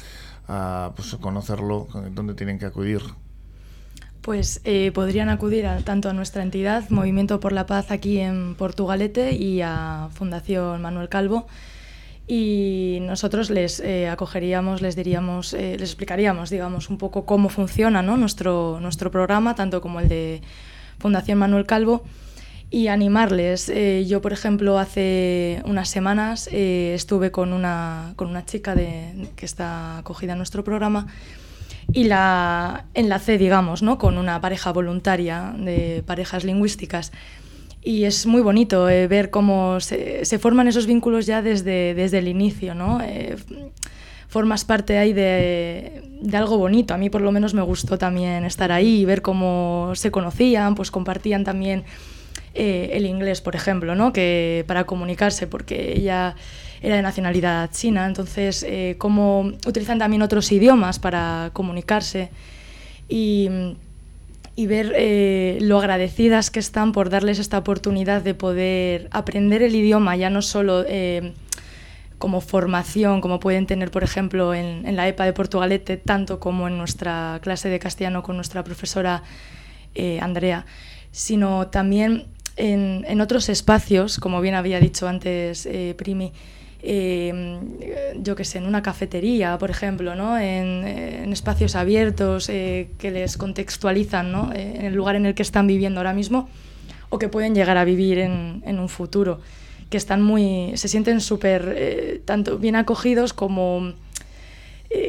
a 0.48 0.92
pues, 0.96 1.14
conocerlo, 1.20 1.86
dónde 2.12 2.34
tienen 2.34 2.58
que 2.58 2.66
acudir? 2.66 3.02
Pues 4.28 4.60
eh, 4.64 4.92
podrían 4.92 5.30
acudir 5.30 5.64
tanto 5.84 6.10
a 6.10 6.12
nuestra 6.12 6.42
entidad, 6.42 6.90
Movimiento 6.90 7.40
por 7.40 7.52
la 7.52 7.64
Paz, 7.64 7.90
aquí 7.90 8.18
en 8.18 8.56
Portugalete, 8.56 9.32
y 9.32 9.62
a 9.62 10.10
Fundación 10.12 10.82
Manuel 10.82 11.08
Calvo. 11.08 11.46
Y 12.26 12.98
nosotros 13.00 13.48
les 13.48 13.80
eh, 13.80 14.06
acogeríamos, 14.06 14.82
les 14.82 14.96
diríamos, 14.96 15.54
eh, 15.54 15.76
les 15.78 15.88
explicaríamos, 15.88 16.50
digamos, 16.50 16.90
un 16.90 16.98
poco 16.98 17.24
cómo 17.24 17.48
funciona 17.48 18.02
nuestro, 18.02 18.78
nuestro 18.82 19.10
programa, 19.10 19.54
tanto 19.54 19.80
como 19.80 19.98
el 19.98 20.10
de 20.10 20.42
Fundación 20.98 21.38
Manuel 21.38 21.64
Calvo, 21.64 22.04
y 22.70 22.88
animarles. 22.88 23.72
yo, 24.06 24.20
por 24.20 24.34
ejemplo, 24.34 24.78
hace 24.78 25.62
unas 25.64 25.88
semanas 25.88 26.50
estuve 26.52 27.30
con 27.30 27.54
una, 27.54 28.12
con 28.16 28.28
una 28.28 28.44
chica 28.44 28.74
de, 28.74 29.30
que 29.36 29.46
está 29.46 29.96
acogida 29.96 30.32
en 30.32 30.38
nuestro 30.38 30.64
programa 30.64 31.06
y 31.92 32.04
la 32.04 32.86
enlacé, 32.94 33.38
digamos, 33.38 33.82
¿no? 33.82 33.98
con 33.98 34.18
una 34.18 34.40
pareja 34.40 34.72
voluntaria 34.72 35.54
de 35.56 36.02
parejas 36.06 36.44
lingüísticas. 36.44 37.12
Y 37.82 38.04
es 38.04 38.26
muy 38.26 38.42
bonito 38.42 38.88
eh, 38.88 39.06
ver 39.06 39.30
cómo 39.30 39.80
se, 39.80 40.24
se, 40.24 40.38
forman 40.38 40.68
esos 40.68 40.86
vínculos 40.86 41.26
ya 41.26 41.42
desde, 41.42 41.94
desde 41.94 42.18
el 42.18 42.28
inicio, 42.28 42.74
¿no? 42.74 43.00
Eh, 43.00 43.36
formas 44.26 44.64
parte 44.64 44.98
ahí 44.98 45.12
de, 45.12 46.02
de, 46.20 46.36
algo 46.36 46.58
bonito. 46.58 46.92
A 46.92 46.98
mí 46.98 47.08
por 47.08 47.22
lo 47.22 47.32
menos 47.32 47.54
me 47.54 47.62
gustó 47.62 47.96
también 47.96 48.44
estar 48.44 48.72
ahí 48.72 49.00
y 49.00 49.04
ver 49.04 49.22
cómo 49.22 49.92
se 49.94 50.10
conocían, 50.10 50.74
pues 50.74 50.90
compartían 50.90 51.44
también 51.44 51.84
eh, 52.54 52.90
el 52.94 53.06
inglés, 53.06 53.40
por 53.40 53.54
ejemplo, 53.54 53.94
¿no? 53.94 54.12
que 54.12 54.64
para 54.66 54.84
comunicarse, 54.84 55.46
porque 55.46 55.92
ella 55.96 56.34
era 56.82 56.96
de 56.96 57.02
nacionalidad 57.02 57.70
china, 57.72 58.06
entonces 58.06 58.64
eh, 58.66 58.96
cómo 58.98 59.52
utilizan 59.66 59.98
también 59.98 60.22
otros 60.22 60.50
idiomas 60.52 60.98
para 60.98 61.50
comunicarse 61.52 62.30
y, 63.08 63.48
y 64.54 64.66
ver 64.66 64.92
eh, 64.96 65.58
lo 65.60 65.78
agradecidas 65.78 66.50
que 66.50 66.60
están 66.60 66.92
por 66.92 67.10
darles 67.10 67.38
esta 67.38 67.58
oportunidad 67.58 68.22
de 68.22 68.34
poder 68.34 69.08
aprender 69.10 69.62
el 69.62 69.74
idioma, 69.74 70.16
ya 70.16 70.30
no 70.30 70.42
solo 70.42 70.84
eh, 70.86 71.32
como 72.18 72.40
formación, 72.40 73.20
como 73.20 73.40
pueden 73.40 73.66
tener, 73.66 73.90
por 73.90 74.04
ejemplo, 74.04 74.54
en, 74.54 74.86
en, 74.86 74.96
la 74.96 75.08
EPA 75.08 75.24
de 75.24 75.32
Portugalete, 75.32 75.96
tanto 75.96 76.38
como 76.40 76.68
en 76.68 76.78
nuestra 76.78 77.40
clase 77.42 77.68
de 77.68 77.78
castellano 77.78 78.22
con 78.22 78.36
nuestra 78.36 78.62
profesora 78.64 79.22
Andrea, 80.20 80.64
sino 81.10 81.66
también 81.66 82.26
en, 82.54 83.04
en, 83.08 83.20
otros 83.20 83.48
espacios, 83.48 84.20
como 84.20 84.40
bien 84.40 84.54
había 84.54 84.78
dicho 84.78 85.08
antes 85.08 85.68
Primi, 85.96 86.32
eh, 86.82 87.58
yo 88.22 88.36
qué 88.36 88.44
sé, 88.44 88.58
en 88.58 88.66
una 88.66 88.82
cafetería, 88.82 89.58
por 89.58 89.70
ejemplo, 89.70 90.14
¿no? 90.14 90.38
en, 90.38 91.32
espacios 91.32 91.76
abiertos 91.76 92.48
eh, 92.48 92.90
que 92.98 93.10
les 93.10 93.36
contextualizan 93.36 94.32
¿no? 94.32 94.52
Eh, 94.52 94.76
en 94.76 94.86
el 94.86 94.94
lugar 94.94 95.16
en 95.16 95.26
el 95.26 95.34
que 95.34 95.42
están 95.42 95.66
viviendo 95.66 96.00
ahora 96.00 96.14
mismo 96.14 96.48
o 97.10 97.18
que 97.18 97.28
pueden 97.28 97.54
llegar 97.54 97.76
a 97.76 97.84
vivir 97.84 98.18
en, 98.18 98.62
en 98.66 98.78
un 98.78 98.88
futuro, 98.88 99.40
que 99.90 99.96
están 99.96 100.22
muy, 100.22 100.72
se 100.74 100.88
sienten 100.88 101.20
súper, 101.20 101.74
eh, 101.76 102.20
tanto 102.24 102.58
bien 102.58 102.76
acogidos 102.76 103.32
como, 103.32 103.94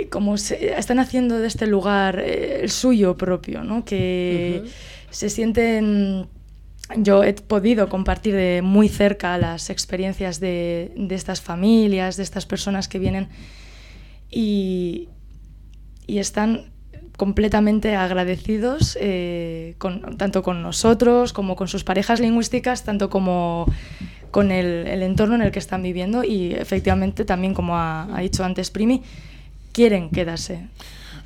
como 0.09 0.37
se, 0.37 0.77
están 0.77 0.99
haciendo 0.99 1.39
de 1.39 1.47
este 1.47 1.67
lugar 1.67 2.19
el 2.19 2.69
suyo 2.69 3.17
propio, 3.17 3.63
¿no? 3.63 3.83
que 3.83 4.63
se 5.09 5.29
sienten 5.29 6.27
yo 6.95 7.23
he 7.23 7.33
podido 7.33 7.87
compartir 7.89 8.35
de 8.35 8.61
muy 8.63 8.89
cerca 8.89 9.37
las 9.37 9.69
experiencias 9.69 10.39
de, 10.39 10.91
estas 11.09 11.41
familias, 11.41 12.17
de 12.17 12.23
estas 12.23 12.45
personas 12.45 12.87
que 12.87 12.99
vienen 12.99 13.29
y, 14.29 15.09
están 16.07 16.71
completamente 17.17 17.95
agradecidos 17.95 18.97
eh, 18.99 19.75
tanto 20.17 20.41
con 20.41 20.63
nosotros 20.63 21.33
como 21.33 21.55
con 21.55 21.67
sus 21.67 21.83
parejas 21.83 22.19
lingüísticas, 22.19 22.83
tanto 22.83 23.09
como 23.11 23.67
con 24.31 24.51
el, 24.51 24.87
entorno 25.03 25.35
en 25.35 25.43
el 25.43 25.51
que 25.51 25.59
están 25.59 25.83
viviendo 25.83 26.23
y 26.23 26.53
efectivamente 26.53 27.25
también, 27.25 27.53
como 27.53 27.77
ha, 27.77 28.15
ha 28.15 28.21
dicho 28.21 28.43
antes 28.43 28.71
Primi, 28.71 29.03
quieren 29.71 30.09
quedarse. 30.09 30.67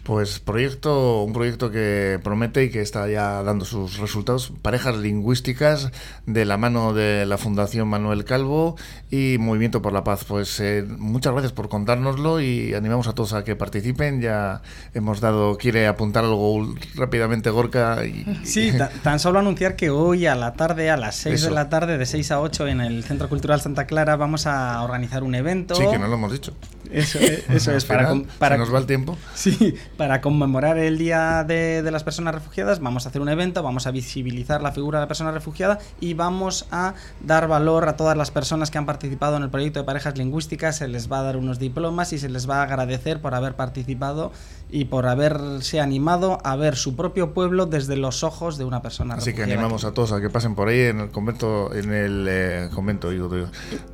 Pues 0.03 0.41
proyecto, 0.41 1.23
un 1.23 1.31
proyecto 1.31 1.71
que 1.71 2.19
promete 2.21 2.65
y 2.65 2.69
que 2.69 2.81
está 2.81 3.07
ya 3.07 3.41
dando 3.41 3.63
sus 3.63 3.99
resultados. 3.99 4.51
Parejas 4.61 4.97
lingüísticas 4.97 5.91
de 6.25 6.43
la 6.43 6.57
mano 6.57 6.93
de 6.93 7.25
la 7.25 7.37
Fundación 7.37 7.87
Manuel 7.87 8.25
Calvo 8.25 8.75
y 9.09 9.37
Movimiento 9.39 9.81
por 9.81 9.93
la 9.93 10.03
Paz. 10.03 10.25
Pues 10.25 10.59
eh, 10.59 10.83
muchas 10.85 11.31
gracias 11.31 11.53
por 11.53 11.69
contárnoslo 11.69 12.41
y 12.41 12.73
animamos 12.73 13.07
a 13.07 13.13
todos 13.13 13.31
a 13.31 13.45
que 13.45 13.55
participen. 13.55 14.19
Ya 14.19 14.61
hemos 14.93 15.21
dado, 15.21 15.57
quiere 15.57 15.87
apuntar 15.87 16.25
algo 16.25 16.75
rápidamente 16.95 17.49
Gorka. 17.49 18.05
Y, 18.05 18.25
sí, 18.43 18.73
tan 19.03 19.19
solo 19.19 19.39
anunciar 19.39 19.77
que 19.77 19.89
hoy 19.89 20.25
a 20.25 20.35
la 20.35 20.51
tarde, 20.51 20.89
a 20.89 20.97
las 20.97 21.15
6 21.15 21.43
de 21.43 21.51
la 21.51 21.69
tarde, 21.69 21.97
de 21.97 22.05
6 22.05 22.31
a 22.31 22.41
8 22.41 22.67
en 22.67 22.81
el 22.81 23.05
Centro 23.05 23.29
Cultural 23.29 23.61
Santa 23.61 23.87
Clara, 23.87 24.17
vamos 24.17 24.47
a 24.47 24.83
organizar 24.83 25.23
un 25.23 25.33
evento. 25.35 25.75
Sí, 25.75 25.83
que 25.89 25.97
no 25.97 26.07
lo 26.07 26.15
hemos 26.15 26.33
dicho. 26.33 26.53
Eso, 26.93 27.17
eso 27.19 27.71
es, 27.71 27.85
para, 27.85 28.13
para... 28.37 28.57
nos 28.57 28.73
va 28.73 28.77
el 28.77 28.85
tiempo. 28.85 29.17
Sí, 29.33 29.75
para 29.97 30.21
conmemorar 30.21 30.77
el 30.77 30.97
Día 30.97 31.43
de, 31.43 31.81
de, 31.81 31.91
las 31.91 32.03
Personas 32.03 32.35
Refugiadas 32.35 32.79
vamos 32.79 33.05
a 33.05 33.09
hacer 33.09 33.21
un 33.21 33.29
evento, 33.29 33.63
vamos 33.63 33.87
a 33.87 33.91
visibilizar 33.91 34.61
la 34.61 34.71
figura 34.71 34.99
de 34.99 35.03
la 35.03 35.07
persona 35.07 35.31
refugiada 35.31 35.79
y 35.99 36.13
vamos 36.13 36.67
a 36.71 36.93
dar 37.19 37.47
valor 37.47 37.89
a 37.89 37.97
todas 37.97 38.15
las 38.15 38.29
personas 38.29 38.69
que 38.69 38.77
han 38.77 38.85
participado 38.85 39.37
en 39.37 39.43
el 39.43 39.49
proyecto 39.49 39.79
de 39.79 39.85
parejas 39.85 40.17
lingüísticas, 40.17 40.77
se 40.77 40.87
les 40.87 41.11
va 41.11 41.19
a 41.19 41.23
dar 41.23 41.37
unos 41.37 41.57
diplomas 41.57 42.13
y 42.13 42.19
se 42.19 42.29
les 42.29 42.47
va 42.49 42.57
a 42.57 42.63
agradecer 42.63 43.21
por 43.21 43.33
haber 43.33 43.55
participado 43.55 44.31
y 44.73 44.85
por 44.85 45.05
haberse 45.05 45.79
animado 45.79 46.39
a 46.43 46.55
ver 46.55 46.75
su 46.75 46.95
propio 46.95 47.31
pueblo 47.31 47.67
desde 47.67 47.95
los 47.95 48.23
ojos 48.23 48.57
de 48.57 48.65
una 48.65 48.81
persona 48.81 49.13
Así 49.13 49.31
que 49.31 49.43
animamos 49.43 49.85
a 49.85 49.91
todos 49.93 50.11
a 50.13 50.19
que 50.19 50.31
pasen 50.31 50.55
por 50.55 50.67
ahí 50.67 50.79
en 50.79 50.99
el 50.99 51.09
convento, 51.11 51.71
en 51.75 51.93
el 51.93 52.25
eh, 52.27 52.69
convento, 52.73 53.11
digo, 53.11 53.29
digo. 53.29 53.47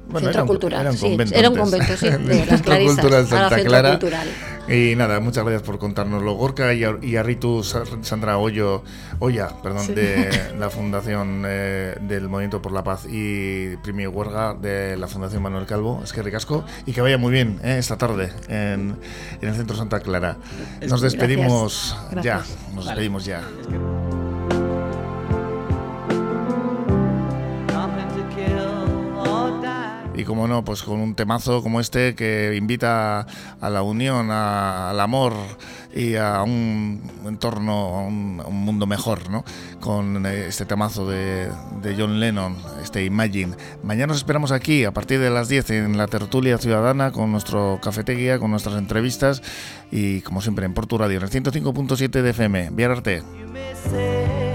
Bueno, 0.07 0.27
Centro 0.27 0.45
Cultural, 0.45 0.79
era 0.79 0.91
un 0.91 0.97
convento, 0.97 1.33
sí, 1.33 1.39
era 1.39 1.49
un 1.49 1.57
convento, 1.57 1.97
sí, 1.97 2.09
de 2.09 2.85
Cultural 2.85 3.27
Santa 3.27 3.61
Clara. 3.61 3.99
Y 4.69 4.95
nada, 4.95 5.19
muchas 5.19 5.43
gracias 5.43 5.63
por 5.63 5.79
contárnoslo, 5.79 6.33
Gorka 6.33 6.75
y 6.75 6.83
a, 6.83 6.95
y 7.01 7.15
a 7.15 7.23
Ritu 7.23 7.63
Sandra 7.63 8.37
Hoyo, 8.37 8.83
Oya, 9.17 9.49
perdón, 9.63 9.95
de 9.95 10.53
la 10.59 10.69
Fundación 10.69 11.43
eh, 11.47 11.95
del 12.01 12.29
Movimiento 12.29 12.61
por 12.61 12.71
la 12.71 12.83
Paz 12.83 13.07
y 13.09 13.75
Primi 13.77 14.05
Huerga 14.05 14.53
de 14.53 14.95
la 14.95 15.07
Fundación 15.07 15.41
Manuel 15.41 15.65
Calvo, 15.65 16.01
es 16.03 16.13
que 16.13 16.21
ricasco, 16.21 16.63
y 16.85 16.91
que 16.91 17.01
vaya 17.01 17.17
muy 17.17 17.31
bien 17.31 17.59
eh, 17.63 17.77
esta 17.79 17.97
tarde 17.97 18.31
en, 18.47 18.95
en 19.41 19.49
el 19.49 19.55
Centro 19.55 19.75
Santa 19.75 20.01
Clara. 20.01 20.37
Nos 20.87 21.01
despedimos 21.01 21.97
ya, 22.21 22.43
nos 22.75 22.85
despedimos 22.85 23.25
ya. 23.25 23.41
Y 30.19 30.25
como 30.25 30.47
no, 30.47 30.65
pues 30.65 30.83
con 30.83 30.99
un 30.99 31.15
temazo 31.15 31.63
como 31.63 31.79
este 31.79 32.13
que 32.13 32.55
invita 32.57 33.25
a 33.61 33.69
la 33.69 33.81
unión, 33.81 34.31
al 34.31 34.99
amor 34.99 35.33
y 35.95 36.15
a 36.15 36.43
un 36.43 37.01
entorno, 37.25 37.71
a 37.71 38.01
un, 38.01 38.37
mundo 38.49 38.85
mejor, 38.85 39.29
¿no? 39.29 39.45
Con 39.79 40.25
eh, 40.25 40.47
este 40.47 40.65
temazo 40.65 41.09
de, 41.09 41.49
John 41.97 42.19
Lennon, 42.19 42.57
este 42.83 43.05
Imagine. 43.05 43.55
Mañana 43.83 44.07
nos 44.07 44.17
esperamos 44.17 44.51
aquí 44.51 44.83
a 44.83 44.91
partir 44.91 45.19
de 45.19 45.29
las 45.29 45.47
10 45.47 45.69
en 45.71 45.97
la 45.97 46.07
tertulia 46.07 46.57
ciudadana 46.57 47.11
con 47.11 47.31
nuestro 47.31 47.79
cafetería, 47.81 48.39
con 48.39 48.51
nuestras 48.51 48.77
entrevistas 48.77 49.41
y 49.91 50.21
como 50.21 50.41
siempre 50.41 50.65
en 50.65 50.73
Portu 50.73 50.97
Radio, 50.97 51.17
en 51.17 51.23
el 51.23 51.29
105.7 51.29 52.21
de 52.21 52.29
FM. 52.29 52.69
Arte. 52.89 54.48